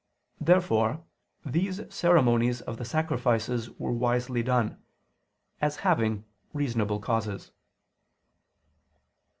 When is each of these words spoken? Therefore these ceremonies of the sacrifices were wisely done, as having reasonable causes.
Therefore 0.39 1.03
these 1.45 1.79
ceremonies 1.93 2.61
of 2.61 2.77
the 2.77 2.85
sacrifices 2.85 3.69
were 3.77 3.91
wisely 3.91 4.41
done, 4.41 4.81
as 5.61 5.75
having 5.85 6.25
reasonable 6.53 6.99
causes. 6.99 7.51